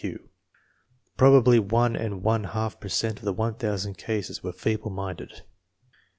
[1.15, 5.43] Probably one and one half per cent of the 1000 cases were feeble minded.